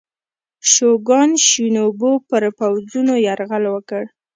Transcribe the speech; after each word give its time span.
شوګان 0.73 1.29
شینوبو 1.47 2.11
پر 2.29 2.43
پوځونو 2.57 3.13
یرغل 3.27 3.63
وکړ. 3.69 4.03